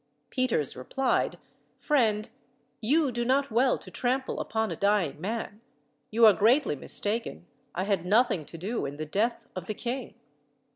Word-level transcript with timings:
Peters 0.31 0.75
replied, 0.75 1.37
"Friend, 1.77 2.27
you 2.81 3.11
do 3.11 3.23
not 3.23 3.51
well 3.51 3.77
to 3.77 3.91
trample 3.91 4.39
upon 4.39 4.71
a 4.71 4.75
dying 4.75 5.21
man: 5.21 5.61
you 6.09 6.25
are 6.25 6.33
greatly 6.33 6.75
mistaken 6.75 7.45
I 7.75 7.83
had 7.83 8.03
nothing 8.03 8.43
to 8.45 8.57
do 8.57 8.87
in 8.87 8.97
the 8.97 9.05
death 9.05 9.45
of 9.55 9.67
the 9.67 9.75
king." 9.75 10.15